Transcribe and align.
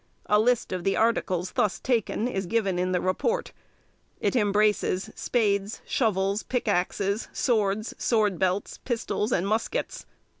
A 0.25 0.39
list 0.39 0.71
of 0.71 0.83
the 0.83 0.97
articles 0.97 1.51
thus 1.51 1.79
taken 1.79 2.27
is 2.27 2.47
given 2.47 2.79
in 2.79 2.91
the 2.91 2.99
report: 2.99 3.51
it 4.19 4.35
embraces 4.35 5.11
spades, 5.13 5.79
shovels, 5.85 6.41
pickaxes, 6.41 7.27
swords, 7.31 7.93
sword 7.99 8.39
belts, 8.39 8.79
pistols 8.79 9.31
and 9.31 9.47
muskets. 9.47 10.07